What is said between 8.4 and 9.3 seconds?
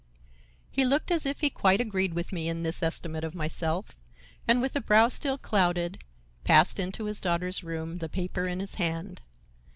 in his hand.